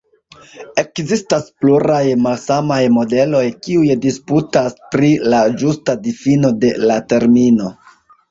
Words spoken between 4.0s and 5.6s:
disputas pri la